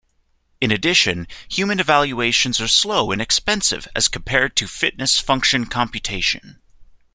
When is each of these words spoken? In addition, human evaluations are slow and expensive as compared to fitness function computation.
In 0.59 0.71
addition, 0.71 1.27
human 1.47 1.79
evaluations 1.79 2.59
are 2.59 2.67
slow 2.67 3.11
and 3.11 3.21
expensive 3.21 3.87
as 3.95 4.07
compared 4.07 4.55
to 4.55 4.65
fitness 4.67 5.19
function 5.19 5.67
computation. 5.67 6.59